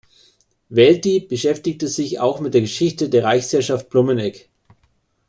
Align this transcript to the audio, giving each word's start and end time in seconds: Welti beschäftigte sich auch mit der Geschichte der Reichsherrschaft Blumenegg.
Welti 0.67 1.19
beschäftigte 1.27 1.87
sich 1.87 2.19
auch 2.19 2.39
mit 2.39 2.55
der 2.55 2.61
Geschichte 2.61 3.07
der 3.07 3.23
Reichsherrschaft 3.23 3.87
Blumenegg. 3.91 4.47